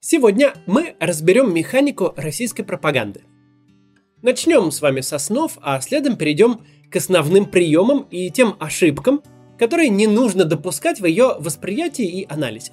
Сегодня 0.00 0.54
мы 0.66 0.94
разберем 1.00 1.52
механику 1.52 2.14
российской 2.16 2.62
пропаганды. 2.62 3.22
Начнем 4.22 4.70
с 4.70 4.80
вами 4.80 5.00
с 5.00 5.12
основ, 5.12 5.50
а 5.60 5.80
следом 5.80 6.16
перейдем 6.16 6.60
к 6.88 6.96
основным 6.96 7.46
приемам 7.46 8.06
и 8.08 8.30
тем 8.30 8.54
ошибкам, 8.60 9.22
которые 9.58 9.88
не 9.88 10.06
нужно 10.06 10.44
допускать 10.44 11.00
в 11.00 11.04
ее 11.04 11.34
восприятии 11.40 12.06
и 12.06 12.26
анализе. 12.28 12.72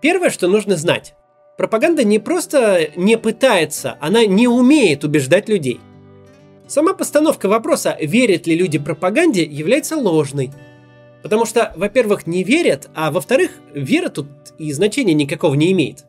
Первое, 0.00 0.30
что 0.30 0.48
нужно 0.48 0.76
знать. 0.76 1.14
Пропаганда 1.56 2.02
не 2.02 2.18
просто 2.18 2.90
не 2.96 3.16
пытается, 3.16 3.96
она 4.00 4.26
не 4.26 4.48
умеет 4.48 5.04
убеждать 5.04 5.48
людей. 5.48 5.80
Сама 6.66 6.92
постановка 6.92 7.48
вопроса, 7.48 7.96
верят 8.00 8.48
ли 8.48 8.56
люди 8.56 8.78
пропаганде, 8.78 9.44
является 9.44 9.96
ложной– 9.96 10.50
Потому 11.22 11.46
что, 11.46 11.72
во-первых, 11.76 12.26
не 12.26 12.44
верят, 12.44 12.88
а 12.94 13.10
во-вторых, 13.10 13.50
вера 13.74 14.08
тут 14.08 14.28
и 14.58 14.72
значения 14.72 15.14
никакого 15.14 15.54
не 15.54 15.72
имеет. 15.72 16.04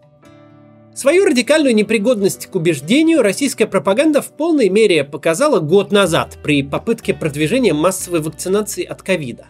Свою 0.94 1.26
радикальную 1.26 1.73
непригодность 1.73 2.48
к 2.48 2.55
убеждению 2.55 3.22
российская 3.22 3.68
пропаганда 3.68 4.22
в 4.22 4.32
полной 4.32 4.70
мере 4.70 5.04
показала 5.04 5.59
год 5.59 5.91
назад 5.91 6.38
при 6.44 6.62
попытке 6.62 7.13
продвижения 7.13 7.73
массовой 7.73 8.22
вакцинации 8.22 8.84
от 8.84 9.02
ковида. 9.02 9.48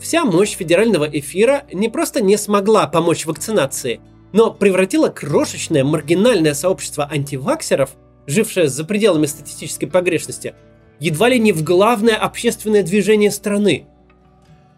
Вся 0.00 0.24
мощь 0.24 0.54
федерального 0.54 1.04
эфира 1.06 1.64
не 1.72 1.88
просто 1.88 2.22
не 2.22 2.36
смогла 2.36 2.86
помочь 2.86 3.26
вакцинации, 3.26 4.00
но 4.32 4.52
превратила 4.52 5.08
крошечное 5.08 5.82
маргинальное 5.82 6.54
сообщество 6.54 7.08
антиваксеров, 7.10 7.90
жившее 8.26 8.68
за 8.68 8.84
пределами 8.84 9.26
статистической 9.26 9.88
погрешности, 9.88 10.54
едва 11.00 11.28
ли 11.28 11.38
не 11.38 11.52
в 11.52 11.64
главное 11.64 12.16
общественное 12.16 12.82
движение 12.82 13.30
страны– 13.30 13.86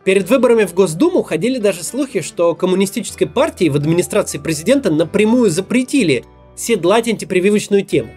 Перед 0.06 0.30
выборами 0.30 0.64
в 0.66 0.72
Госдуму 0.72 1.24
ходили 1.24 1.58
даже 1.58 1.82
слухи, 1.82 2.20
что 2.20 2.54
коммунистической 2.54 3.26
партии 3.26 3.68
в 3.68 3.74
администрации 3.74 4.38
президента 4.38 4.88
напрямую 4.88 5.50
запретили 5.50 6.24
седлать 6.54 7.08
антипрививочную 7.08 7.84
тему. 7.84 8.10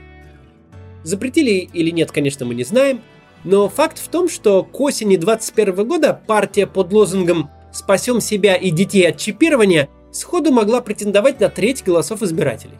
Запретили 1.04 1.68
или 1.73 1.90
нет, 1.90 2.12
конечно, 2.12 2.46
мы 2.46 2.54
не 2.54 2.64
знаем, 2.64 3.02
но 3.44 3.68
факт 3.70 3.98
в 3.98 4.08
том, 4.08 4.30
что 4.30 4.64
к 4.64 4.80
осени 4.80 5.16
2021 5.16 5.88
года 5.88 6.22
партия 6.28 6.68
под 6.68 6.94
лозунгом 6.94 7.50
«Спасем 7.73 8.22
себя 8.22 8.53
и 8.53 8.70
детей 8.70 9.09
от 9.09 9.18
чипирования» 9.18 9.90
сходу 10.12 10.52
могла 10.52 10.81
претендовать 10.81 11.40
на 11.40 11.50
треть 11.50 11.84
голосов 11.84 12.22
избирателей. 12.22 12.78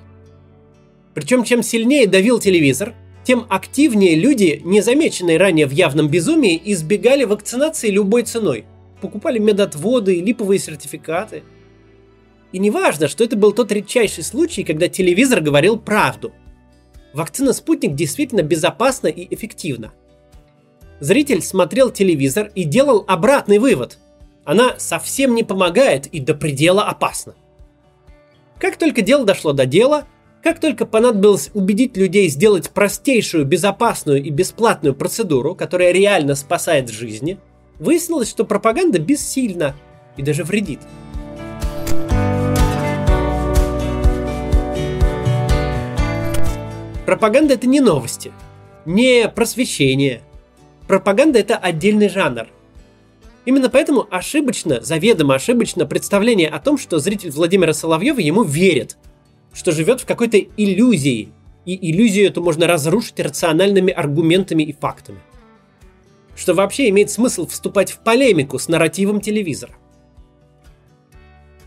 Причем 1.16 1.44
чем 1.44 1.64
сильнее 1.64 2.06
давил 2.06 2.40
телевизор, 2.40 2.94
тем 3.24 3.48
активнее 3.50 4.14
люди, 4.14 4.62
незамеченные 4.64 5.40
ранее 5.40 5.66
в 5.66 5.72
явном 5.72 6.10
безумии, 6.10 6.62
избегали 6.64 7.24
вакцинации 7.24 7.90
любой 7.90 8.22
ценой– 8.22 8.66
покупали 9.00 9.40
медотводы, 9.40 10.22
липовые 10.22 10.60
сертификаты. 10.60 11.44
И 12.52 12.60
не 12.60 12.72
важно, 12.72 13.08
что 13.08 13.24
это 13.24 13.36
был 13.36 13.52
тот 13.52 13.72
редчайший 13.72 14.24
случай, 14.24 14.64
когда 14.64 14.88
телевизор 14.88 15.42
говорил 15.42 15.78
правду. 15.80 16.34
Вакцина 17.14 17.54
«Спутник» 17.54 17.96
действительно 17.96 18.42
безопасна 18.42 19.08
и 19.08 19.34
эффективна. 19.34 19.94
Зритель 21.00 21.42
смотрел 21.42 21.92
телевизор 21.92 22.52
и 22.56 22.64
делал 22.64 23.06
обратный 23.08 23.58
вывод. 23.58 23.98
Она 24.46 24.76
совсем 24.78 25.36
не 25.36 25.44
помогает 25.44 26.08
и 26.08 26.20
до 26.20 26.34
предела 26.34 26.84
опасна. 26.84 27.36
Как 28.60 28.78
только 28.78 29.02
дело 29.02 29.26
дошло 29.26 29.54
до 29.54 29.66
дела, 29.66 30.06
как 30.44 30.60
только 30.60 30.86
понадобилось 30.86 31.52
убедить 31.54 31.98
людей 31.98 32.30
сделать 32.30 32.70
простейшую, 32.72 33.46
безопасную 33.46 34.24
и 34.24 34.30
бесплатную 34.30 34.96
процедуру, 34.96 35.56
которая 35.56 35.92
реально 35.92 36.36
спасает 36.36 36.90
жизни– 36.90 37.38
Выяснилось, 37.80 38.30
что 38.30 38.44
пропаганда 38.44 39.00
бессильна 39.00 39.74
и 40.18 40.22
даже 40.22 40.44
вредит. 40.44 40.82
Пропаганда 47.06 47.54
это 47.54 47.68
не 47.68 47.80
новости, 47.80 48.34
не 48.86 49.30
просвещение. 49.30 50.22
Пропаганда 50.88 51.40
это 51.40 51.56
отдельный 51.56 52.10
жанр. 52.10 52.48
Именно 53.46 53.70
поэтому 53.70 54.06
ошибочно, 54.12 54.82
заведомо 54.82 55.36
ошибочно 55.36 55.86
представление 55.86 56.50
о 56.50 56.60
том, 56.60 56.78
что 56.78 57.00
зритель 57.00 57.32
Владимира 57.32 57.74
Соловьева 57.74 58.20
ему 58.20 58.44
верит, 58.44 58.98
что 59.54 59.72
живет 59.72 60.02
в 60.02 60.06
какой-то 60.06 60.38
иллюзии, 60.38 61.30
и 61.66 61.92
иллюзию 61.92 62.28
эту 62.28 62.44
можно 62.44 62.68
разрушить 62.68 63.20
рациональными 63.20 63.94
аргументами 63.94 64.64
и 64.64 64.74
фактами 64.74 65.20
что 66.40 66.54
вообще 66.54 66.88
имеет 66.88 67.12
смысл 67.12 67.48
вступать 67.48 67.92
в 67.92 68.00
полемику 68.00 68.60
с 68.60 68.70
нарративом 68.70 69.20
телевизора. 69.20 69.74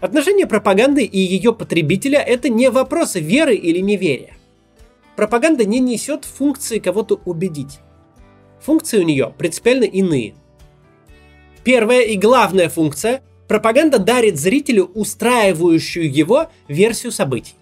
Отношение 0.00 0.46
пропаганды 0.46 1.04
и 1.04 1.18
ее 1.18 1.52
потребителя– 1.52 2.20
это 2.26 2.48
не 2.48 2.70
вопросы 2.70 3.20
веры 3.20 3.54
или 3.54 3.80
неверия. 3.80 4.34
Пропаганда 5.14 5.66
не 5.66 5.78
несет 5.78 6.24
функции 6.24 6.78
кого-то 6.78 7.20
убедить. 7.26 7.80
Функции 8.62 8.98
у 8.98 9.02
нее 9.02 9.34
принципиально 9.36 9.84
иные. 9.84 10.34
Первая 11.64 12.00
и 12.00 12.16
главная 12.16 12.70
функция– 12.70 13.22
пропаганда 13.48 13.98
дарит 13.98 14.38
зрителю 14.38 14.90
устраивающую 14.94 16.10
его 16.10 16.50
версию 16.66 17.12
событий. 17.12 17.54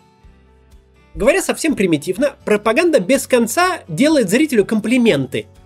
Говоря 1.17 1.43
совсем 1.43 1.75
примитивно, 1.75 2.37
пропаганда 2.45 3.01
без 3.01 3.27
конца 3.27 3.81
делает 3.89 4.31
зрителю 4.31 4.65
комплименты– 4.65 5.47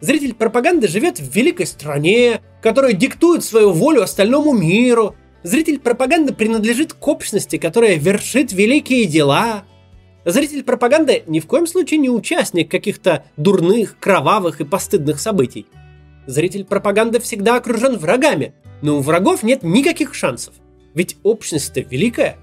Зритель 0.00 0.34
пропаганды 0.34 0.88
живет 0.88 1.18
в 1.18 1.34
великой 1.34 1.66
стране, 1.66 2.40
которая 2.62 2.92
диктует 2.92 3.44
свою 3.44 3.72
волю 3.72 4.02
остальному 4.02 4.52
миру. 4.52 5.14
Зритель 5.42 5.78
пропаганды 5.78 6.32
принадлежит 6.32 6.92
к 6.92 7.08
общности, 7.08 7.58
которая 7.58 7.96
вершит 7.96 8.52
великие 8.52 9.06
дела. 9.06 9.64
Зритель 10.24 10.62
пропаганды 10.62 11.22
ни 11.26 11.40
в 11.40 11.46
коем 11.46 11.66
случае 11.66 12.00
не 12.00 12.08
участник 12.08 12.70
каких-то 12.70 13.24
дурных, 13.36 13.98
кровавых 13.98 14.60
и 14.60 14.64
постыдных 14.64 15.20
событий. 15.20 15.66
Зритель 16.26 16.64
пропаганды 16.64 17.20
всегда 17.20 17.56
окружен 17.56 17.98
врагами, 17.98 18.54
но 18.80 18.98
у 18.98 19.00
врагов 19.00 19.42
нет 19.42 19.62
никаких 19.62 20.14
шансов. 20.14 20.54
Ведь 20.94 21.16
общность-то 21.22 21.80
великая. 21.80 22.38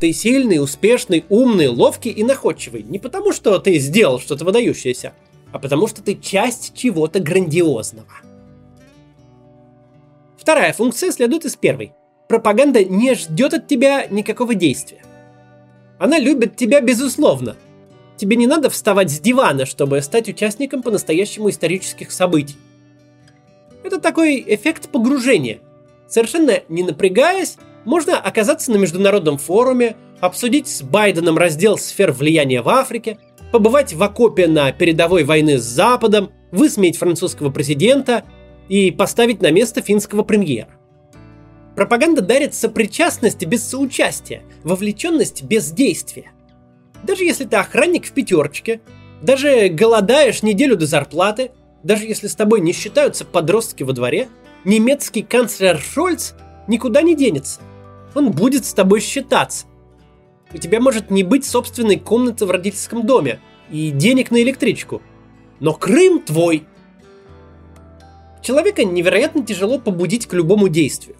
Ты 0.00 0.12
сильный, 0.12 0.60
успешный, 0.60 1.24
умный, 1.28 1.68
ловкий 1.68 2.10
и 2.10 2.24
находчивый. 2.24 2.82
Не 2.82 2.98
потому, 2.98 3.32
что 3.32 3.58
ты 3.60 3.78
сделал 3.78 4.18
что-то 4.18 4.44
выдающееся, 4.44 5.12
а 5.52 5.58
потому 5.58 5.86
что 5.86 6.02
ты 6.02 6.16
часть 6.16 6.74
чего-то 6.74 7.20
грандиозного. 7.20 8.08
Вторая 10.36 10.72
функция 10.72 11.12
следует 11.12 11.44
из 11.44 11.54
первой. 11.54 11.92
Пропаганда 12.28 12.82
не 12.84 13.14
ждет 13.14 13.54
от 13.54 13.68
тебя 13.68 14.06
никакого 14.06 14.54
действия. 14.54 15.02
Она 15.98 16.18
любит 16.18 16.56
тебя 16.56 16.80
безусловно. 16.80 17.56
Тебе 18.16 18.36
не 18.36 18.46
надо 18.46 18.70
вставать 18.70 19.10
с 19.10 19.20
дивана, 19.20 19.66
чтобы 19.66 20.00
стать 20.00 20.28
участником 20.28 20.82
по-настоящему 20.82 21.50
исторических 21.50 22.10
событий. 22.10 22.56
Это 23.84 24.00
такой 24.00 24.42
эффект 24.46 24.88
погружения. 24.88 25.60
Совершенно 26.08 26.60
не 26.68 26.82
напрягаясь, 26.82 27.56
можно 27.84 28.18
оказаться 28.18 28.70
на 28.70 28.76
международном 28.76 29.38
форуме, 29.38 29.96
обсудить 30.20 30.68
с 30.68 30.82
Байденом 30.82 31.36
раздел 31.36 31.78
сфер 31.78 32.12
влияния 32.12 32.62
в 32.62 32.68
Африке– 32.68 33.18
побывать 33.52 33.92
в 33.92 34.02
окопе 34.02 34.48
на 34.48 34.72
передовой 34.72 35.24
войны 35.24 35.58
с 35.58 35.62
Западом, 35.62 36.32
высмеять 36.50 36.96
французского 36.96 37.50
президента 37.50 38.24
и 38.68 38.90
поставить 38.90 39.42
на 39.42 39.50
место 39.50 39.82
финского 39.82 40.22
премьера. 40.22 40.70
Пропаганда 41.76 42.22
дарит 42.22 42.54
сопричастность 42.54 43.44
без 43.46 43.62
соучастия, 43.62 44.42
вовлеченность 44.64 45.42
без 45.42 45.70
действия. 45.70 46.32
Даже 47.02 47.24
если 47.24 47.44
ты 47.44 47.56
охранник 47.56 48.06
в 48.06 48.12
пятерочке, 48.12 48.80
даже 49.22 49.68
голодаешь 49.68 50.42
неделю 50.42 50.76
до 50.76 50.86
зарплаты, 50.86 51.52
даже 51.82 52.04
если 52.04 52.26
с 52.26 52.34
тобой 52.34 52.60
не 52.60 52.72
считаются 52.72 53.24
подростки 53.24 53.82
во 53.82 53.92
дворе, 53.92 54.28
немецкий 54.64 55.22
канцлер 55.22 55.80
Шольц 55.80 56.32
никуда 56.68 57.02
не 57.02 57.14
денется. 57.14 57.60
Он 58.14 58.30
будет 58.30 58.64
с 58.64 58.74
тобой 58.74 59.00
считаться. 59.00 59.66
У 60.54 60.58
тебя 60.58 60.80
может 60.80 61.10
не 61.10 61.22
быть 61.22 61.44
собственной 61.44 61.98
комнаты 61.98 62.44
в 62.44 62.50
родительском 62.50 63.06
доме 63.06 63.40
и 63.70 63.90
денег 63.90 64.30
на 64.30 64.42
электричку. 64.42 65.00
Но 65.60 65.72
Крым 65.72 66.20
твой. 66.20 66.64
Человека 68.42 68.84
невероятно 68.84 69.46
тяжело 69.46 69.78
побудить 69.78 70.26
к 70.26 70.34
любому 70.34 70.68
действию. 70.68 71.16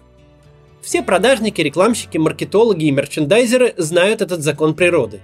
Все 0.81 1.01
продажники, 1.01 1.61
рекламщики, 1.61 2.17
маркетологи 2.17 2.85
и 2.85 2.91
мерчендайзеры 2.91 3.73
знают 3.77 4.21
этот 4.21 4.41
закон 4.41 4.75
природы. 4.75 5.21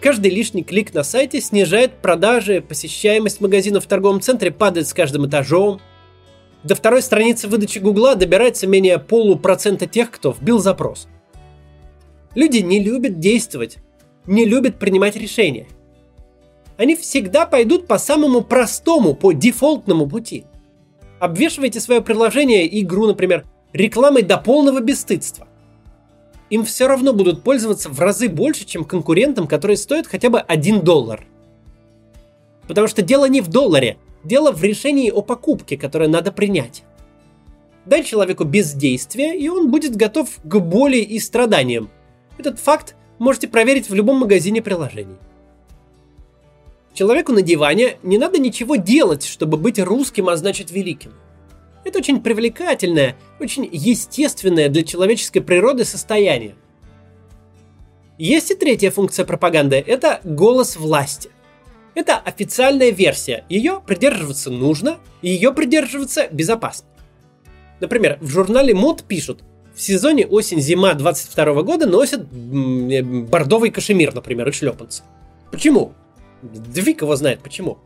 Каждый 0.00 0.30
лишний 0.30 0.64
клик 0.64 0.94
на 0.94 1.02
сайте 1.02 1.42
снижает 1.42 2.00
продажи, 2.00 2.62
посещаемость 2.66 3.42
магазина 3.42 3.80
в 3.80 3.86
торговом 3.86 4.22
центре 4.22 4.50
падает 4.50 4.88
с 4.88 4.94
каждым 4.94 5.28
этажом. 5.28 5.82
До 6.64 6.74
второй 6.74 7.02
страницы 7.02 7.46
выдачи 7.46 7.78
Гугла 7.78 8.16
добирается 8.16 8.66
менее 8.66 8.98
полупроцента 8.98 9.86
тех, 9.86 10.10
кто 10.10 10.32
вбил 10.32 10.58
запрос– 10.58 11.06
Люди 12.34 12.58
не 12.58 12.80
любят 12.82 13.18
действовать, 13.18 13.78
не 14.26 14.44
любят 14.44 14.78
принимать 14.78 15.16
решения. 15.16 15.66
Они 16.76 16.96
всегда 16.96 17.44
пойдут 17.46 17.86
по 17.86 17.98
самому 17.98 18.42
простому, 18.42 19.14
по 19.14 19.32
дефолтному 19.32 20.08
пути. 20.08 20.44
Обвешивайте 21.18 21.80
свое 21.80 22.00
приложение, 22.00 22.80
игру, 22.80 23.06
например, 23.06 23.44
рекламой 23.72 24.22
до 24.22 24.38
полного 24.38 24.80
бесстыдства. 24.80 25.46
им 26.50 26.64
все 26.64 26.88
равно 26.88 27.12
будут 27.12 27.42
пользоваться 27.42 27.88
в 27.88 27.98
разы 28.00 28.28
больше, 28.28 28.64
чем 28.64 28.84
конкурентам, 28.84 29.46
которые 29.46 29.76
стоят 29.76 30.06
хотя 30.06 30.28
бы 30.28 30.40
1 30.40 30.82
доллар. 30.82 31.24
Потому 32.66 32.88
что 32.88 33.02
дело 33.02 33.28
не 33.28 33.40
в 33.40 33.48
долларе, 33.48 33.98
дело 34.24 34.52
в 34.52 34.62
решении 34.62 35.10
о 35.10 35.22
покупке, 35.22 35.76
которое 35.76 36.08
надо 36.08 36.32
принять. 36.32 36.82
Дай 37.86 38.04
человеку 38.04 38.44
бездействие, 38.44 39.38
и 39.38 39.48
он 39.48 39.70
будет 39.70 39.96
готов 39.96 40.28
к 40.42 40.58
боли 40.58 40.98
и 40.98 41.18
страданиям. 41.18 41.90
Этот 42.40 42.58
факт 42.58 42.96
можете 43.18 43.48
проверить 43.48 43.90
в 43.90 43.94
любом 43.94 44.20
магазине 44.20 44.62
приложений. 44.62 45.18
Человеку 46.94 47.32
на 47.32 47.42
диване 47.42 47.98
не 48.02 48.16
надо 48.16 48.38
ничего 48.38 48.76
делать, 48.76 49.26
чтобы 49.26 49.58
быть 49.58 49.78
русским, 49.78 50.30
а 50.30 50.36
значит 50.38 50.70
великим. 50.70 51.12
Это 51.84 51.98
очень 51.98 52.22
привлекательное, 52.22 53.14
очень 53.40 53.68
естественное 53.70 54.70
для 54.70 54.84
человеческой 54.84 55.40
природы 55.40 55.84
состояние. 55.84 56.54
Есть 58.16 58.50
и 58.52 58.54
третья 58.54 58.90
функция 58.90 59.26
пропаганды– 59.26 59.76
это 59.86 60.22
голос 60.24 60.76
власти. 60.76 61.28
Это 61.94 62.16
официальная 62.16 62.88
версия, 62.88 63.44
ее 63.50 63.82
придерживаться 63.86 64.50
нужно, 64.50 64.96
и 65.20 65.28
ее 65.28 65.52
придерживаться 65.52 66.26
безопасно. 66.32 66.88
Например, 67.80 68.16
в 68.22 68.28
журнале 68.28 68.72
мод 68.72 69.04
пишут, 69.04 69.42
в 69.80 69.82
сезоне 69.82 70.26
осень-зима 70.26 70.92
22 70.92 71.62
года 71.62 71.86
носят 71.86 72.20
э, 72.20 73.02
бордовый 73.02 73.70
кашемир, 73.70 74.14
например, 74.14 74.46
и 74.50 74.52
шлепанцы. 74.52 75.02
Почему? 75.50 75.94
Двиг 76.42 77.00
его 77.00 77.16
знает 77.16 77.40
почему. 77.40 77.78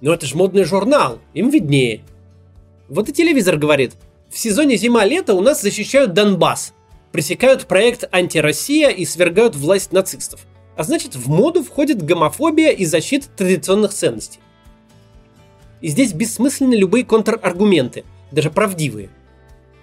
Но 0.00 0.14
это 0.14 0.26
же 0.26 0.36
модный 0.36 0.62
журнал, 0.62 1.18
им 1.34 1.50
виднее. 1.50 2.02
Вот 2.88 3.08
и 3.08 3.12
телевизор 3.12 3.56
говорит, 3.56 3.94
в 4.30 4.38
сезоне 4.38 4.76
зима-лето 4.76 5.34
у 5.34 5.40
нас 5.40 5.60
защищают 5.60 6.12
Донбасс, 6.12 6.72
пресекают 7.10 7.66
проект 7.66 8.04
«Антироссия» 8.12 8.90
и 8.90 9.04
свергают 9.04 9.56
власть 9.56 9.90
нацистов. 9.90 10.46
А 10.76 10.84
значит, 10.84 11.16
в 11.16 11.28
моду 11.28 11.64
входит 11.64 12.00
гомофобия 12.00 12.70
и 12.70 12.84
защита 12.84 13.26
традиционных 13.36 13.92
ценностей. 13.92 14.38
И 15.80 15.88
здесь 15.88 16.12
бессмысленны 16.12 16.74
любые 16.74 17.04
контраргументы, 17.04 18.04
даже 18.30 18.52
правдивые. 18.52 19.10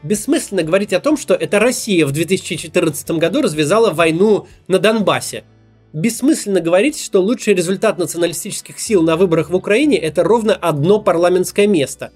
Бессмысленно 0.03 0.63
говорить 0.63 0.93
о 0.93 0.99
том, 0.99 1.17
что 1.17 1.33
это 1.33 1.59
Россия 1.59 2.05
в 2.05 2.11
2014 2.11 3.11
году 3.11 3.41
развязала 3.41 3.91
войну 3.91 4.47
на 4.67 4.79
Донбассе, 4.79 5.43
Бессмысленно 5.93 6.61
говорить, 6.61 6.97
что 6.97 7.21
лучший 7.21 7.53
результат 7.53 7.97
националистических 7.97 8.79
сил 8.79 9.03
на 9.03 9.17
выборах 9.17 9.49
в 9.49 9.55
Украине– 9.55 9.97
это 9.99 10.23
ровно 10.23 10.55
одно 10.55 11.01
парламентское 11.01 11.67
место. 11.67 12.11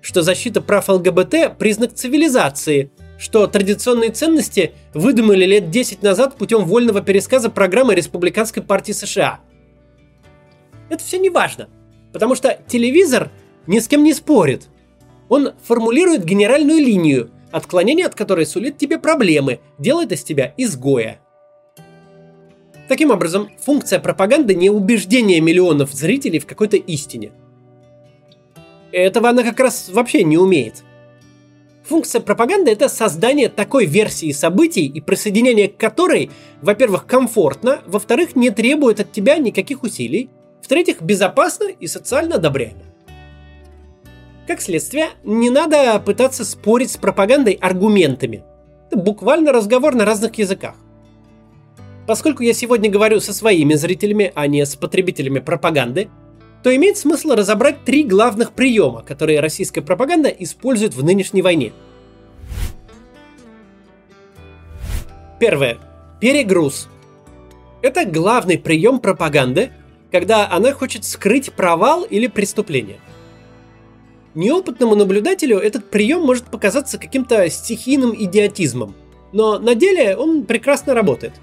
Что 0.00 0.22
защита 0.22 0.60
прав 0.60 0.88
ЛГБТ– 0.88 1.58
признак 1.58 1.92
цивилизации, 1.92 2.92
что 3.18 3.48
традиционные 3.48 4.10
ценности 4.10 4.74
выдумали 4.94 5.44
лет 5.44 5.70
10 5.70 6.04
назад 6.04 6.36
путем 6.36 6.64
вольного 6.64 7.00
пересказа 7.00 7.50
программы 7.50 7.96
Республиканской 7.96 8.62
партии 8.62 8.92
США. 8.92 9.40
Это 10.88 11.02
все 11.02 11.18
не 11.18 11.30
важно, 11.30 11.68
потому 12.12 12.36
что 12.36 12.56
телевизор 12.68 13.32
ни 13.66 13.80
с 13.80 13.88
кем 13.88 14.04
не 14.04 14.14
спорит. 14.14 14.68
Он 15.28 15.52
формулирует 15.62 16.24
генеральную 16.24 16.78
линию, 16.78 17.30
отклонение 17.50 18.06
от 18.06 18.14
которой 18.14 18.46
сулит 18.46 18.78
тебе 18.78 18.98
проблемы, 18.98 19.60
делает 19.78 20.12
из 20.12 20.22
тебя 20.22 20.54
изгоя– 20.56 21.20
Таким 22.88 23.10
образом, 23.10 23.50
функция 23.58 23.98
пропаганды 23.98 24.54
не 24.54 24.70
убеждение 24.70 25.40
миллионов 25.40 25.92
зрителей 25.92 26.38
в 26.38 26.46
какой-то 26.46 26.76
истине. 26.76 27.32
Этого 28.92 29.28
она 29.28 29.42
как 29.42 29.58
раз 29.58 29.88
вообще 29.88 30.22
не 30.22 30.38
умеет. 30.38 30.84
Функция 31.84 32.20
пропаганды– 32.20 32.70
это 32.72 32.88
создание 32.88 33.48
такой 33.48 33.86
версии 33.86 34.32
событий 34.32 34.86
и 34.86 35.00
присоединение 35.00 35.68
к 35.68 35.76
которой, 35.76 36.30
во-первых, 36.62 37.06
комфортно, 37.06 37.80
во-вторых, 37.86 38.34
не 38.34 38.50
требует 38.50 39.00
от 39.00 39.12
тебя 39.12 39.36
никаких 39.38 39.82
усилий, 39.82 40.30
в-третьих, 40.62 41.00
безопасно 41.02 41.64
и 41.68 41.86
социально 41.86 42.36
одобряемо. 42.36 42.82
Как 44.46 44.60
следствие, 44.60 45.08
не 45.24 45.50
надо 45.50 45.98
пытаться 45.98 46.44
спорить 46.44 46.92
с 46.92 46.96
пропагандой 46.96 47.54
аргументами. 47.54 48.44
Это 48.86 48.96
буквально 48.96 49.52
разговор 49.52 49.96
на 49.96 50.04
разных 50.04 50.38
языках. 50.38 50.76
Поскольку 52.06 52.44
я 52.44 52.54
сегодня 52.54 52.88
говорю 52.88 53.18
со 53.18 53.32
своими 53.32 53.74
зрителями, 53.74 54.30
а 54.36 54.46
не 54.46 54.64
с 54.64 54.76
потребителями 54.76 55.40
пропаганды, 55.40 56.08
то 56.62 56.74
имеет 56.74 56.96
смысл 56.96 57.32
разобрать 57.32 57.84
три 57.84 58.04
главных 58.04 58.52
приема, 58.52 59.02
которые 59.02 59.40
российская 59.40 59.82
пропаганда 59.82 60.28
использует 60.28 60.94
в 60.94 61.02
нынешней 61.02 61.42
войне. 61.42 61.72
Первое. 65.40 65.78
Перегруз. 66.20 66.88
Это 67.82 68.04
главный 68.04 68.58
прием 68.58 69.00
пропаганды, 69.00 69.72
когда 70.12 70.48
она 70.48 70.72
хочет 70.72 71.04
скрыть 71.04 71.52
провал 71.52 72.04
или 72.04 72.28
преступление. 72.28 72.98
Неопытному 74.36 74.94
наблюдателю 74.94 75.58
этот 75.58 75.90
прием 75.90 76.22
может 76.22 76.44
показаться 76.44 76.98
каким-то 76.98 77.50
стихийным 77.50 78.14
идиотизмом, 78.16 78.94
но 79.32 79.58
на 79.58 79.74
деле 79.74 80.16
он 80.16 80.44
прекрасно 80.44 80.94
работает– 80.94 81.32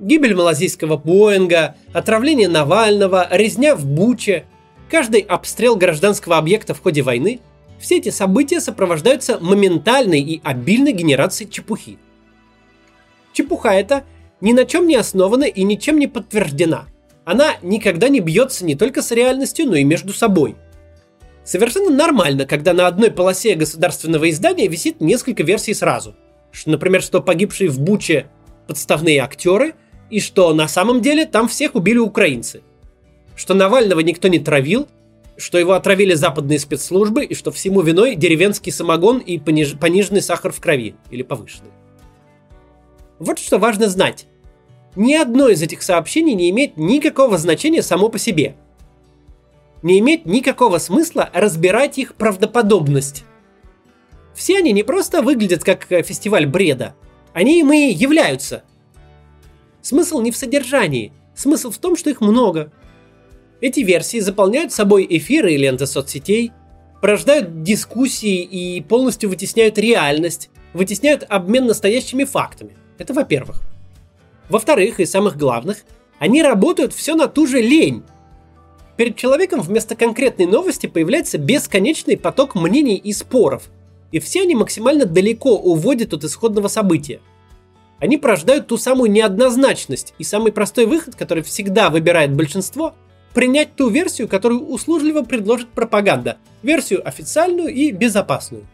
Гибель 0.00 0.34
малазийского 0.34 0.96
Боинга, 0.96 1.76
отравление 1.92 2.48
Навального, 2.48 3.28
резня 3.30 3.76
в 3.76 3.86
Буче, 3.86 4.44
каждый 4.90 5.20
обстрел 5.20 5.76
гражданского 5.76 6.36
объекта 6.36 6.74
в 6.74 6.82
ходе 6.82 7.00
войны– 7.00 7.40
все 7.78 7.98
эти 7.98 8.08
события 8.08 8.60
сопровождаются 8.60 9.38
моментальной 9.40 10.20
и 10.20 10.40
обильной 10.42 10.92
генерацией 10.92 11.50
чепухи. 11.50 11.98
Чепуха 13.32 13.74
эта 13.74 14.04
ни 14.40 14.52
на 14.52 14.64
чем 14.64 14.86
не 14.86 14.96
основана 14.96 15.44
и 15.44 15.62
ничем 15.64 15.98
не 15.98 16.06
подтверждена. 16.06 16.86
Она 17.24 17.56
никогда 17.62 18.08
не 18.08 18.20
бьется 18.20 18.64
не 18.64 18.74
только 18.74 19.02
с 19.02 19.10
реальностью, 19.10 19.66
но 19.66 19.76
и 19.76 19.84
между 19.84 20.12
собой. 20.12 20.56
Совершенно 21.44 21.90
нормально, 21.90 22.46
когда 22.46 22.72
на 22.72 22.86
одной 22.86 23.10
полосе 23.10 23.54
государственного 23.54 24.30
издания 24.30 24.66
висит 24.66 25.00
несколько 25.00 25.42
версий 25.42 25.74
сразу. 25.74 26.14
Например, 26.64 27.02
что 27.02 27.20
погибшие 27.20 27.68
в 27.68 27.80
Буче 27.80 28.26
подставные 28.66 29.20
актеры, 29.20 29.74
и 30.10 30.20
что 30.20 30.52
на 30.54 30.68
самом 30.68 31.02
деле 31.02 31.26
там 31.26 31.48
всех 31.48 31.74
убили 31.74 31.98
украинцы. 31.98 32.62
Что 33.36 33.54
Навального 33.54 34.00
никто 34.00 34.28
не 34.28 34.38
травил, 34.38 34.88
что 35.36 35.58
его 35.58 35.72
отравили 35.72 36.14
западные 36.14 36.58
спецслужбы, 36.58 37.24
и 37.24 37.34
что 37.34 37.50
всему 37.50 37.82
виной 37.82 38.14
деревенский 38.14 38.72
самогон 38.72 39.18
и 39.18 39.38
пониж... 39.38 39.78
пониженный 39.78 40.22
сахар 40.22 40.52
в 40.52 40.60
крови, 40.60 40.94
или 41.10 41.22
повышенный. 41.22 41.72
Вот 43.18 43.38
что 43.38 43.58
важно 43.58 43.88
знать. 43.88 44.26
Ни 44.96 45.14
одно 45.14 45.48
из 45.48 45.60
этих 45.62 45.82
сообщений 45.82 46.34
не 46.34 46.50
имеет 46.50 46.76
никакого 46.76 47.36
значения 47.36 47.82
само 47.82 48.08
по 48.08 48.18
себе. 48.18 48.54
Не 49.84 50.00
имеет 50.00 50.26
никакого 50.26 50.78
смысла 50.78 51.30
разбирать 51.32 51.98
их 51.98 52.16
правдоподобность. 52.16 53.24
Все 54.34 54.58
они 54.58 54.72
не 54.72 54.82
просто 54.82 55.22
выглядят 55.22 55.62
как 55.62 55.92
э, 55.92 56.02
фестиваль 56.02 56.46
бреда, 56.46 56.96
они 57.32 57.60
им 57.60 57.72
и 57.72 57.92
являются– 57.92 58.64
Смысл 59.84 60.22
не 60.22 60.30
в 60.30 60.36
содержании, 60.38 61.12
смысл 61.34 61.70
в 61.70 61.76
том, 61.76 61.94
что 61.94 62.08
их 62.08 62.22
много. 62.22 62.72
Эти 63.60 63.80
версии 63.80 64.18
заполняют 64.18 64.72
собой 64.72 65.06
эфиры 65.10 65.52
и 65.52 65.58
ленты 65.58 65.86
соцсетей, 65.86 66.52
порождают 67.02 67.62
дискуссии 67.62 68.40
и 68.40 68.80
полностью 68.80 69.28
вытесняют 69.28 69.76
реальность, 69.76 70.48
вытесняют 70.72 71.26
обмен 71.28 71.66
настоящими 71.66 72.24
фактами. 72.24 72.78
Это 72.96 73.12
во-первых. 73.12 73.60
Во-вторых, 74.48 75.00
и 75.00 75.04
самых 75.04 75.36
главных, 75.36 75.84
они 76.18 76.42
работают 76.42 76.94
все 76.94 77.14
на 77.14 77.28
ту 77.28 77.46
же 77.46 77.60
лень. 77.60 78.04
Перед 78.96 79.16
человеком 79.16 79.60
вместо 79.60 79.96
конкретной 79.96 80.46
новости 80.46 80.86
появляется 80.86 81.38
бесконечный 81.38 82.16
поток 82.16 82.54
мнений 82.54 82.96
и 82.96 83.12
споров, 83.12 83.70
и 84.12 84.20
все 84.20 84.42
они 84.42 84.54
максимально 84.54 85.04
далеко 85.04 85.56
уводят 85.56 86.12
от 86.14 86.24
исходного 86.24 86.68
события– 86.68 87.20
они 88.04 88.18
порождают 88.18 88.66
ту 88.66 88.76
самую 88.76 89.10
неоднозначность. 89.10 90.12
И 90.18 90.24
самый 90.24 90.52
простой 90.52 90.84
выход, 90.84 91.14
который 91.14 91.42
всегда 91.42 91.88
выбирает 91.88 92.34
большинство, 92.34 92.94
принять 93.32 93.76
ту 93.76 93.88
версию, 93.88 94.28
которую 94.28 94.66
услужливо 94.66 95.22
предложит 95.22 95.70
пропаганда. 95.70 96.36
Версию 96.62 97.06
официальную 97.06 97.72
и 97.72 97.92
безопасную. 97.92 98.66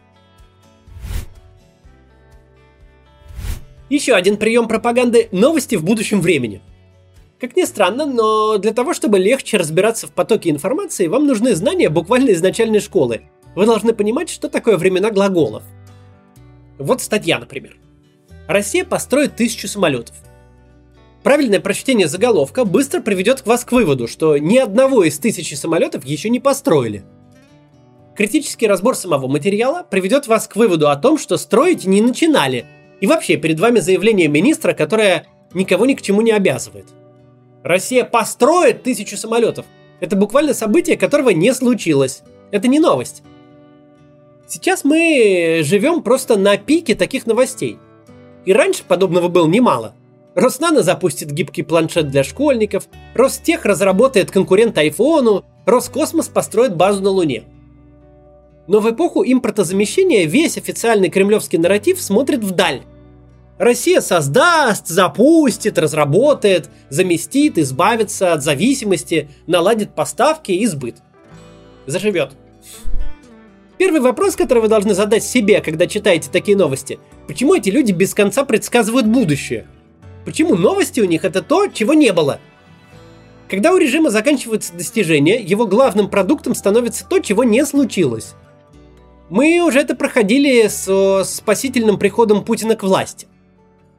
Еще 3.89 4.13
один 4.13 4.35
прием 4.35 4.67
пропаганды– 4.67 5.29
новости 5.31 5.75
в 5.75 5.83
будущем 5.85 6.19
времени. 6.19 6.61
Как 7.41 7.57
ни 7.57 7.63
странно, 7.63 8.05
но 8.05 8.59
для 8.59 8.71
того, 8.71 8.93
чтобы 8.93 9.17
легче 9.17 9.57
разбираться 9.57 10.05
в 10.05 10.11
потоке 10.11 10.51
информации, 10.51 11.07
вам 11.07 11.25
нужны 11.25 11.55
знания 11.55 11.89
буквально 11.89 12.29
из 12.29 12.41
начальной 12.43 12.79
школы. 12.79 13.23
Вы 13.55 13.65
должны 13.65 13.93
понимать, 13.93 14.29
что 14.29 14.47
такое 14.47 14.77
времена 14.77 15.09
глаголов. 15.09 15.63
Вот 16.77 17.01
статья, 17.01 17.39
например. 17.39 17.77
Россия 18.47 18.85
построит 18.85 19.35
тысячу 19.35 19.67
самолетов. 19.67 20.15
Правильное 21.23 21.59
прочтение 21.59 22.07
заголовка 22.07 22.63
быстро 22.63 23.01
приведет 23.01 23.43
вас 23.47 23.65
к 23.65 23.71
выводу, 23.71 24.07
что 24.07 24.37
ни 24.37 24.57
одного 24.57 25.03
из 25.03 25.17
тысячи 25.17 25.55
самолетов 25.55 26.05
еще 26.05 26.29
не 26.29 26.39
построили. 26.39 27.03
Критический 28.15 28.67
разбор 28.67 28.95
самого 28.95 29.27
материала 29.27 29.83
приведет 29.89 30.27
вас 30.27 30.47
к 30.47 30.55
выводу 30.55 30.89
о 30.89 30.95
том, 30.95 31.17
что 31.17 31.37
строить 31.37 31.85
не 31.85 32.01
начинали, 32.01 32.65
И 32.99 33.07
вообще, 33.07 33.35
перед 33.37 33.59
вами 33.59 33.79
заявление 33.79 34.27
министра, 34.27 34.73
которое 34.73 35.25
никого 35.55 35.87
ни 35.87 35.95
к 35.95 36.03
чему 36.03 36.21
не 36.21 36.31
обязывает. 36.31 36.85
Россия 37.63 38.03
построит 38.03 38.83
тысячу 38.83 39.17
самолетов. 39.17 39.65
Это 39.99 40.15
буквально 40.15 40.53
событие, 40.53 40.97
которого 40.97 41.29
не 41.29 41.53
случилось. 41.53 42.23
Это 42.51 42.67
не 42.67 42.79
новость. 42.79 43.23
Сейчас 44.47 44.83
мы 44.83 45.61
живем 45.63 46.01
просто 46.01 46.37
на 46.37 46.57
пике 46.57 46.95
таких 46.95 47.25
новостей. 47.25 47.77
И 48.45 48.53
раньше 48.53 48.83
подобного 48.83 49.27
было 49.27 49.47
немало. 49.47 49.93
Роснано 50.33 50.81
запустит 50.81 51.31
гибкий 51.31 51.61
планшет 51.61 52.09
для 52.09 52.23
школьников, 52.23 52.87
Ростех 53.13 53.65
разработает 53.65 54.31
конкурент 54.31 54.77
айфону, 54.77 55.45
Роскосмос 55.65 56.29
построит 56.29 56.75
базу 56.75 57.03
на 57.03 57.09
Луне. 57.09 57.43
Но 58.67 58.79
в 58.79 58.89
эпоху 58.89 59.23
импортозамещения 59.23 60.25
весь 60.25 60.57
официальный 60.57 61.09
кремлевский 61.09 61.57
нарратив 61.57 62.01
смотрит 62.01 62.43
вдаль. 62.43 62.81
Россия 63.61 64.01
создаст, 64.01 64.87
запустит, 64.87 65.77
разработает, 65.77 66.71
заместит, 66.89 67.59
избавится 67.59 68.33
от 68.33 68.41
зависимости, 68.41 69.29
наладит 69.45 69.93
поставки 69.93 70.51
и 70.51 70.65
сбыт. 70.65 70.95
Заживет. 71.85 72.31
Первый 73.77 74.01
вопрос, 74.01 74.35
который 74.35 74.63
вы 74.63 74.67
должны 74.67 74.95
задать 74.95 75.23
себе, 75.23 75.61
когда 75.61 75.85
читаете 75.85 76.31
такие 76.31 76.57
новости. 76.57 76.97
Почему 77.27 77.53
эти 77.53 77.69
люди 77.69 77.91
без 77.91 78.15
конца 78.15 78.45
предсказывают 78.45 79.05
будущее? 79.05 79.67
Почему 80.25 80.55
новости 80.55 80.99
у 80.99 81.05
них 81.05 81.23
это 81.23 81.43
то, 81.43 81.67
чего 81.67 81.93
не 81.93 82.11
было? 82.13 82.39
Когда 83.47 83.73
у 83.73 83.77
режима 83.77 84.09
заканчиваются 84.09 84.73
достижения, 84.73 85.39
его 85.39 85.67
главным 85.67 86.09
продуктом 86.09 86.55
становится 86.55 87.07
то, 87.07 87.19
чего 87.19 87.43
не 87.43 87.63
случилось. 87.67 88.33
Мы 89.29 89.59
уже 89.59 89.81
это 89.81 89.93
проходили 89.95 90.67
с 90.67 91.23
спасительным 91.25 91.99
приходом 91.99 92.43
Путина 92.43 92.75
к 92.75 92.81
власти. 92.81 93.27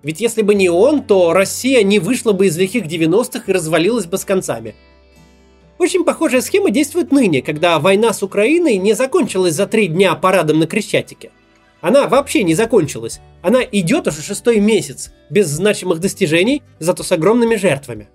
Ведь 0.03 0.21
если 0.21 0.43
бы 0.43 0.55
не 0.55 0.69
он, 0.69 1.03
то 1.03 1.33
Россия 1.33 1.83
не 1.83 1.99
вышла 1.99 2.33
бы 2.33 2.47
из 2.47 2.57
лихих 2.57 2.87
90-х 2.87 3.45
и 3.47 3.53
развалилась 3.53 4.07
бы 4.07 4.19
с 4.19 4.25
концами. 4.25 4.75
Очень 5.79 6.05
похожая 6.05 6.41
схема 6.41 6.71
действует 6.71 7.13
ныне, 7.13 7.43
когда 7.43 7.79
война 7.79 8.13
с 8.13 8.23
Украиной 8.23 8.77
не 8.77 8.95
закончилась 8.95 9.55
за 9.55 9.67
три 9.67 9.89
дня 9.89 10.15
парадом 10.15 10.59
на 10.59 10.67
Крещатике. 10.67 11.31
Она 11.81 12.07
вообще 12.07 12.45
не 12.45 12.55
закончилась. 12.55 13.21
Она 13.43 13.61
идет 13.63 14.07
уже 14.07 14.23
шестой 14.23 14.61
месяц, 14.61 15.13
без 15.31 15.49
значимых 15.49 15.99
достижений, 15.99 16.63
зато 16.79 17.03
с 17.03 17.11
огромными 17.11 17.57
жертвами. 17.57 18.09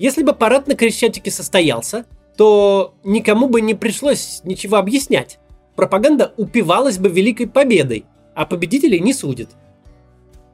Если 0.00 0.22
бы 0.22 0.32
парад 0.32 0.66
на 0.66 0.74
Крещатике 0.74 1.30
состоялся, 1.30 2.06
то 2.36 2.94
никому 3.04 3.48
бы 3.48 3.60
не 3.60 3.74
пришлось 3.74 4.40
ничего 4.44 4.78
объяснять. 4.78 5.38
Пропаганда 5.76 6.32
упивалась 6.36 6.98
бы 6.98 7.08
великой 7.08 7.46
победой, 7.46 8.04
а 8.34 8.46
победителей 8.46 8.98
не 8.98 9.12
судят. 9.12 9.50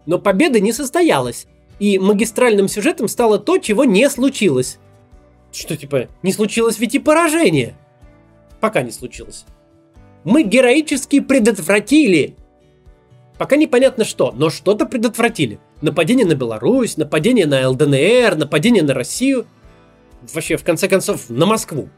Но 0.06 0.18
победа 0.18 0.60
не 0.60 0.72
состоялась, 0.72 1.46
и 1.78 1.98
магистральным 1.98 2.68
сюжетом 2.68 3.08
стало 3.08 3.38
то, 3.38 3.58
чего 3.58 3.84
не 3.84 4.08
случилось. 4.08 4.78
Что 5.52 5.76
типа, 5.76 6.08
не 6.22 6.32
случилось 6.32 6.78
ведь 6.78 6.94
и 6.94 6.98
поражение. 6.98 7.76
Пока 8.60 8.82
не 8.82 8.90
случилось. 8.90 9.44
Мы 10.24 10.42
героически 10.42 11.20
предотвратили. 11.20 12.36
Пока 13.38 13.56
непонятно 13.56 14.04
что, 14.04 14.32
но 14.32 14.50
что-то 14.50 14.86
предотвратили. 14.86 15.58
Нападение 15.82 16.26
на 16.26 16.34
Беларусь, 16.34 16.96
нападение 16.96 17.46
на 17.46 17.68
ЛДНР, 17.68 18.36
нападение 18.36 18.82
на 18.82 18.94
Россию. 18.94 19.46
Вообще, 20.32 20.56
в 20.56 20.64
конце 20.64 20.88
концов, 20.88 21.28
на 21.28 21.46
Москву. 21.46 21.90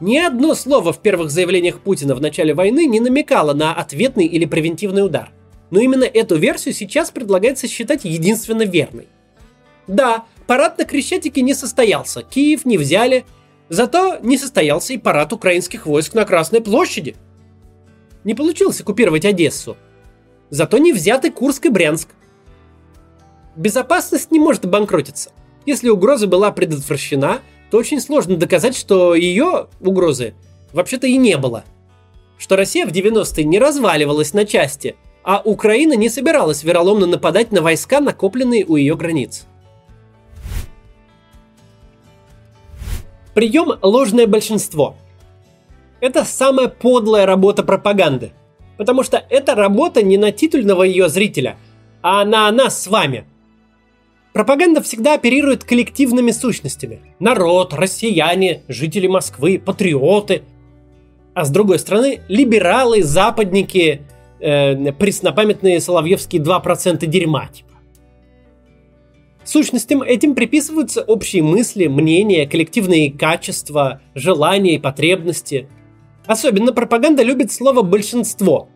Ни 0.00 0.18
одно 0.18 0.54
слово 0.54 0.92
в 0.92 1.00
первых 1.00 1.30
заявлениях 1.30 1.80
Путина 1.80 2.14
в 2.14 2.20
начале 2.20 2.54
войны 2.54 2.86
не 2.86 3.00
намекало 3.00 3.54
на 3.54 3.74
ответный 3.74 4.26
или 4.26 4.44
превентивный 4.44 5.04
удар. 5.04 5.32
Но 5.70 5.80
именно 5.80 6.04
эту 6.04 6.36
версию 6.36 6.74
сейчас 6.74 7.10
предлагается 7.10 7.68
считать 7.68 8.04
единственно 8.04 8.62
верной. 8.62 9.08
Да, 9.86 10.24
парад 10.46 10.78
на 10.78 10.84
Крещатике 10.84 11.42
не 11.42 11.54
состоялся, 11.54 12.22
Киев 12.22 12.64
не 12.64 12.78
взяли, 12.78 13.24
зато 13.68 14.18
не 14.22 14.38
состоялся 14.38 14.92
и 14.92 14.98
парад 14.98 15.32
украинских 15.32 15.86
войск 15.86 16.14
на 16.14 16.24
Красной 16.24 16.60
площади. 16.60 17.16
Не 18.24 18.34
получилось 18.34 18.80
оккупировать 18.80 19.24
Одессу, 19.24 19.76
зато 20.50 20.78
не 20.78 20.92
взяты 20.92 21.30
Курск 21.30 21.66
и 21.66 21.68
Брянск. 21.68 22.08
Безопасность 23.56 24.30
не 24.30 24.38
может 24.38 24.64
обанкротиться. 24.64 25.30
Если 25.64 25.88
угроза 25.88 26.26
была 26.26 26.52
предотвращена, 26.52 27.40
то 27.70 27.78
очень 27.78 28.00
сложно 28.00 28.36
доказать, 28.36 28.76
что 28.76 29.14
ее 29.14 29.68
угрозы 29.80 30.34
вообще-то 30.72 31.06
и 31.06 31.16
не 31.16 31.36
было. 31.36 31.64
Что 32.38 32.56
Россия 32.56 32.86
в 32.86 32.92
90-е 32.92 33.44
не 33.44 33.58
разваливалась 33.58 34.34
на 34.34 34.44
части, 34.44 34.94
а 35.26 35.42
Украина 35.44 35.94
не 35.94 36.08
собиралась 36.08 36.62
вероломно 36.62 37.04
нападать 37.04 37.50
на 37.50 37.60
войска, 37.60 38.00
накопленные 38.00 38.64
у 38.64 38.76
ее 38.76 38.96
границ. 38.96 39.44
Прием 43.34 43.72
«ложное 43.82 44.28
большинство». 44.28 44.94
Это 46.00 46.24
самая 46.24 46.68
подлая 46.68 47.26
работа 47.26 47.64
пропаганды. 47.64 48.30
Потому 48.76 49.02
что 49.02 49.16
это 49.28 49.56
работа 49.56 50.00
не 50.00 50.16
на 50.16 50.30
титульного 50.30 50.84
ее 50.84 51.08
зрителя, 51.08 51.56
а 52.02 52.24
на 52.24 52.48
нас 52.52 52.84
с 52.84 52.86
вами. 52.86 53.24
Пропаганда 54.32 54.80
всегда 54.80 55.14
оперирует 55.14 55.64
коллективными 55.64 56.30
сущностями. 56.30 57.00
Народ, 57.18 57.74
россияне, 57.74 58.62
жители 58.68 59.08
Москвы, 59.08 59.58
патриоты. 59.58 60.42
А 61.34 61.44
с 61.44 61.50
другой 61.50 61.80
стороны, 61.80 62.20
либералы, 62.28 63.02
западники, 63.02 64.02
э, 64.40 64.92
преснопамятные 64.92 65.80
соловьевские 65.80 66.42
2% 66.42 67.04
дерьма. 67.06 67.48
Типа. 67.48 67.70
Сущностям 69.44 70.02
этим 70.02 70.34
приписываются 70.34 71.02
общие 71.02 71.42
мысли, 71.42 71.86
мнения, 71.86 72.48
коллективные 72.48 73.12
качества, 73.12 74.00
желания 74.14 74.74
и 74.74 74.78
потребности. 74.80 75.68
Особенно 76.26 76.72
пропаганда 76.72 77.22
любит 77.22 77.52
слово 77.52 77.82
«большинство». 77.82 78.68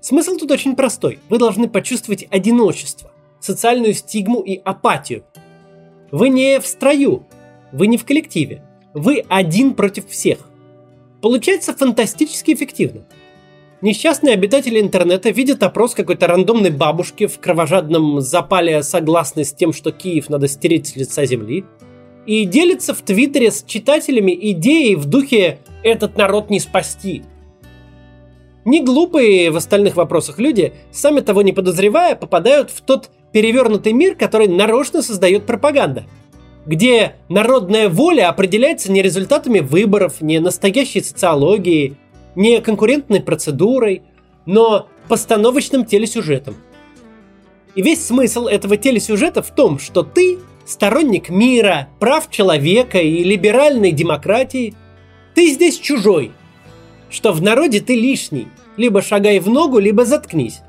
Смысл 0.00 0.36
тут 0.36 0.50
очень 0.50 0.74
простой. 0.74 1.20
Вы 1.28 1.38
должны 1.38 1.68
почувствовать 1.68 2.26
одиночество, 2.30 3.12
социальную 3.40 3.94
стигму 3.94 4.40
и 4.40 4.56
апатию. 4.56 5.24
Вы 6.10 6.28
не 6.28 6.60
в 6.60 6.66
строю, 6.66 7.24
вы 7.72 7.86
не 7.86 7.96
в 7.96 8.04
коллективе. 8.04 8.62
Вы 8.92 9.24
один 9.28 9.74
против 9.74 10.08
всех. 10.08 10.48
Получается 11.20 11.74
фантастически 11.74 12.52
эффективно. 12.52 13.04
Несчастные 13.82 14.32
обитатели 14.32 14.80
интернета 14.80 15.28
видят 15.30 15.62
опрос 15.62 15.94
какой-то 15.94 16.26
рандомной 16.26 16.70
бабушки 16.70 17.26
в 17.26 17.38
кровожадном 17.38 18.22
запале 18.22 18.82
согласны 18.82 19.44
с 19.44 19.52
тем, 19.52 19.74
что 19.74 19.92
Киев 19.92 20.30
надо 20.30 20.48
стереть 20.48 20.86
с 20.86 20.96
лица 20.96 21.26
земли, 21.26 21.66
и 22.24 22.44
делятся 22.46 22.94
в 22.94 23.02
Твиттере 23.02 23.50
с 23.50 23.62
читателями 23.62 24.36
идеей 24.52 24.96
в 24.96 25.04
духе 25.04 25.58
«этот 25.82 26.16
народ 26.16 26.48
не 26.48 26.58
спасти». 26.58 27.22
Не 28.64 28.82
глупые 28.82 29.50
в 29.50 29.56
остальных 29.56 29.94
вопросах 29.94 30.38
люди, 30.38 30.72
сами 30.90 31.20
того 31.20 31.42
не 31.42 31.52
подозревая, 31.52 32.16
попадают 32.16 32.70
в 32.70 32.80
тот 32.80 33.10
перевернутый 33.30 33.92
мир, 33.92 34.16
который 34.16 34.48
нарочно 34.48 35.02
создает 35.02 35.44
пропаганда– 35.44 36.06
где 36.66 37.14
народная 37.28 37.88
воля 37.88 38.28
определяется 38.28 38.90
не 38.90 39.00
результатами 39.00 39.60
выборов, 39.60 40.20
не 40.20 40.40
настоящей 40.40 41.00
социологией, 41.00 41.96
не 42.36 42.60
конкурентной 42.60 43.20
процедурой, 43.20 44.02
но 44.44 44.88
постановочным 45.08 45.84
телесюжетом. 45.84 46.54
И 47.74 47.82
весь 47.82 48.06
смысл 48.06 48.46
этого 48.46 48.76
телесюжета 48.76 49.42
в 49.42 49.50
том, 49.50 49.78
что 49.78 50.02
ты, 50.02 50.38
сторонник 50.64 51.28
мира, 51.28 51.88
прав 51.98 52.30
человека 52.30 52.98
и 52.98 53.24
либеральной 53.24 53.92
демократии, 53.92 54.74
ты 55.34 55.48
здесь 55.50 55.78
чужой, 55.78 56.32
что 57.10 57.32
в 57.32 57.42
народе 57.42 57.80
ты 57.80 57.94
лишний, 57.94 58.48
либо 58.76 59.02
шагай 59.02 59.40
в 59.40 59.48
ногу, 59.48 59.78
либо 59.78 60.04
заткнись. 60.04 60.60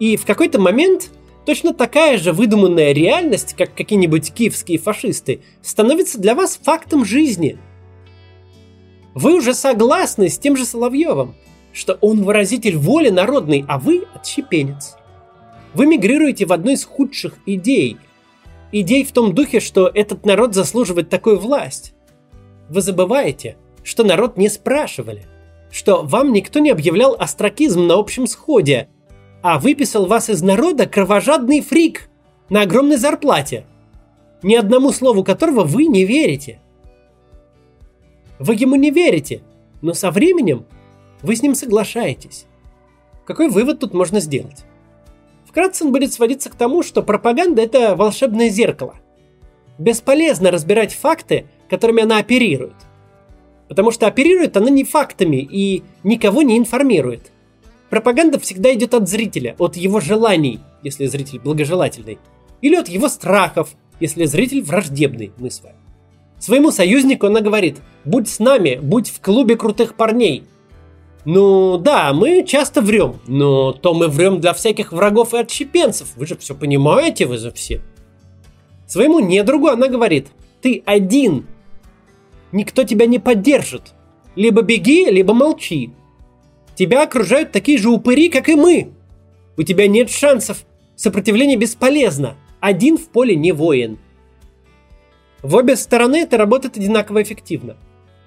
И 0.00 0.16
в 0.16 0.24
какой-то 0.24 0.60
момент 0.60 1.10
точно 1.46 1.72
такая 1.72 2.18
же 2.18 2.32
выдуманная 2.32 2.92
реальность, 2.92 3.54
как 3.56 3.74
какие-нибудь 3.74 4.32
киевские 4.32 4.78
фашисты, 4.78 5.42
становится 5.62 6.18
для 6.18 6.34
вас 6.34 6.58
фактом 6.62 7.04
жизни– 7.04 7.58
вы 9.14 9.36
уже 9.36 9.54
согласны 9.54 10.28
с 10.28 10.38
тем 10.38 10.56
же 10.56 10.64
Соловьевым, 10.64 11.34
что 11.72 11.98
он 12.00 12.24
выразитель 12.24 12.76
воли 12.76 13.10
народной, 13.10 13.64
а 13.68 13.78
вы 13.78 14.04
отщепенец. 14.12 14.96
Вы 15.72 15.86
мигрируете 15.86 16.46
в 16.46 16.52
одну 16.52 16.72
из 16.72 16.84
худших 16.84 17.38
идей. 17.46 17.96
Идей 18.72 19.04
в 19.04 19.12
том 19.12 19.34
духе, 19.34 19.60
что 19.60 19.88
этот 19.92 20.26
народ 20.26 20.54
заслуживает 20.54 21.10
такую 21.10 21.38
власть. 21.38 21.94
Вы 22.68 22.80
забываете, 22.80 23.56
что 23.84 24.02
народ 24.02 24.36
не 24.36 24.48
спрашивали, 24.48 25.26
что 25.70 26.02
вам 26.02 26.32
никто 26.32 26.58
не 26.58 26.70
объявлял 26.70 27.14
астракизм 27.18 27.86
на 27.86 27.94
общем 27.94 28.26
сходе, 28.26 28.88
а 29.42 29.60
выписал 29.60 30.06
вас 30.06 30.28
из 30.28 30.42
народа 30.42 30.86
кровожадный 30.86 31.60
фрик 31.60 32.08
на 32.48 32.62
огромной 32.62 32.96
зарплате, 32.96 33.64
ни 34.42 34.54
одному 34.54 34.90
слову 34.90 35.22
которого 35.22 35.62
вы 35.62 35.86
не 35.86 36.04
верите– 36.04 36.58
вы 38.44 38.56
ему 38.56 38.76
не 38.76 38.90
верите, 38.90 39.42
но 39.80 39.94
со 39.94 40.10
временем 40.10 40.66
вы 41.22 41.34
с 41.34 41.42
ним 41.42 41.54
соглашаетесь. 41.54 42.44
Какой 43.24 43.48
вывод 43.48 43.80
тут 43.80 43.94
можно 43.94 44.20
сделать? 44.20 44.64
Вкратце 45.46 45.84
он 45.84 45.92
будет 45.92 46.12
сводиться 46.12 46.50
к 46.50 46.54
тому, 46.54 46.82
что 46.82 47.02
пропаганда– 47.02 47.62
это 47.62 47.96
волшебное 47.96 48.50
зеркало. 48.50 48.96
Бесполезно 49.78 50.50
разбирать 50.50 50.92
факты, 50.92 51.46
которыми 51.70 52.02
она 52.02 52.18
оперирует. 52.18 52.74
Потому 53.68 53.90
что 53.90 54.06
оперирует 54.06 54.58
она 54.58 54.68
не 54.68 54.84
фактами 54.84 55.36
и 55.36 55.82
никого 56.02 56.42
не 56.42 56.58
информирует. 56.58 57.32
Пропаганда 57.88 58.38
всегда 58.38 58.74
идет 58.74 58.92
от 58.92 59.08
зрителя, 59.08 59.56
от 59.58 59.76
его 59.76 60.00
желаний, 60.00 60.60
если 60.82 61.06
зритель 61.06 61.40
благожелательный, 61.40 62.18
или 62.60 62.74
от 62.76 62.88
его 62.88 63.08
страхов, 63.08 63.70
если 64.00 64.26
зритель 64.26 64.60
враждебный, 64.60 65.32
мы 65.38 65.50
с 65.50 65.62
вами. 65.62 65.83
Своему 66.44 66.72
союзнику 66.72 67.28
она 67.28 67.40
говорит 67.40 67.78
«Будь 68.04 68.28
с 68.28 68.38
нами, 68.38 68.78
будь 68.82 69.08
в 69.08 69.18
клубе 69.22 69.56
крутых 69.56 69.94
парней». 69.94 70.44
Ну 71.24 71.78
да, 71.78 72.12
мы 72.12 72.44
часто 72.46 72.82
врем, 72.82 73.16
но 73.26 73.72
то 73.72 73.94
мы 73.94 74.08
врем 74.08 74.42
для 74.42 74.52
всяких 74.52 74.92
врагов 74.92 75.32
и 75.32 75.38
отщепенцев. 75.38 76.08
Вы 76.16 76.26
же 76.26 76.36
все 76.36 76.54
понимаете, 76.54 77.24
вы 77.24 77.38
же 77.38 77.50
все. 77.50 77.80
Своему 78.86 79.20
недругу 79.20 79.68
она 79.68 79.88
говорит 79.88 80.26
«Ты 80.60 80.82
один, 80.84 81.46
никто 82.52 82.84
тебя 82.84 83.06
не 83.06 83.18
поддержит. 83.18 83.94
Либо 84.36 84.60
беги, 84.60 85.06
либо 85.06 85.32
молчи. 85.32 85.92
Тебя 86.74 87.04
окружают 87.04 87.52
такие 87.52 87.78
же 87.78 87.88
упыри, 87.88 88.28
как 88.28 88.50
и 88.50 88.54
мы. 88.54 88.90
У 89.56 89.62
тебя 89.62 89.88
нет 89.88 90.10
шансов. 90.10 90.66
Сопротивление 90.94 91.56
бесполезно. 91.56 92.36
Один 92.60 92.98
в 92.98 93.08
поле 93.08 93.34
не 93.34 93.52
воин. 93.52 93.98
В 95.44 95.56
обе 95.56 95.76
стороны 95.76 96.22
это 96.22 96.38
работает 96.38 96.78
одинаково 96.78 97.22
эффективно. 97.22 97.76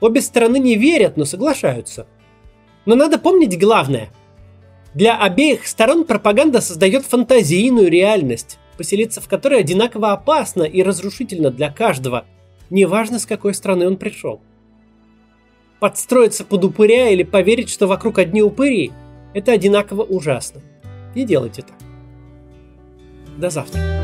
Обе 0.02 0.22
стороны 0.22 0.60
не 0.60 0.76
верят, 0.76 1.18
но 1.18 1.26
соглашаются. 1.26 2.06
Но 2.86 2.94
надо 2.94 3.18
помнить 3.18 3.60
главное. 3.60 4.10
Для 4.94 5.18
обеих 5.18 5.66
сторон 5.66 6.06
пропаганда 6.06 6.62
создает 6.62 7.08
фантазийную 7.08 7.90
реальность, 7.90 8.60
поселиться 8.78 9.20
в 9.20 9.28
которой 9.28 9.62
одинаково 9.62 10.12
опасно 10.12 10.62
и 10.62 10.84
разрушительно 10.84 11.50
для 11.50 11.72
каждого, 11.72 12.26
неважно 12.70 13.18
с 13.18 13.26
какой 13.26 13.56
страны 13.56 13.88
он 13.88 13.98
пришел. 13.98 14.40
Подстроиться 15.80 16.46
под 16.46 16.66
упыря 16.66 17.10
или 17.10 17.24
поверить, 17.24 17.72
что 17.72 17.88
вокруг 17.88 18.20
одни 18.20 18.44
упыри– 18.44 18.92
это 19.34 19.54
одинаково 19.54 20.04
ужасно. 20.04 20.62
Не 21.16 21.26
делайте 21.26 21.64
так. 21.64 21.78
До 23.40 23.50
завтра. 23.50 23.97